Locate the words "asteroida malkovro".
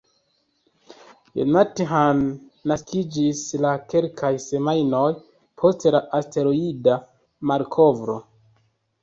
6.23-8.19